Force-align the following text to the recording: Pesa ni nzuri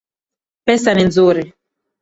Pesa 0.65 0.91
ni 0.93 1.03
nzuri 1.07 1.43